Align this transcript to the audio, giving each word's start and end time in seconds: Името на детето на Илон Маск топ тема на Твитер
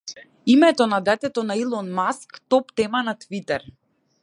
Името 0.53 0.87
на 0.93 0.99
детето 1.09 1.43
на 1.43 1.55
Илон 1.61 1.93
Маск 1.93 2.41
топ 2.49 2.75
тема 2.75 3.03
на 3.03 3.17
Твитер 3.19 3.71